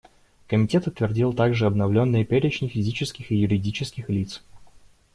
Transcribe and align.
Комитет 0.47 0.87
утвердил 0.87 1.31
также 1.31 1.67
обновленные 1.67 2.25
перечни 2.25 2.67
физических 2.67 3.29
и 3.31 3.35
юридических 3.35 4.09
лиц. 4.09 4.41